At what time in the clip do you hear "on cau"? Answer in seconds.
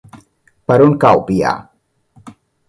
0.85-1.21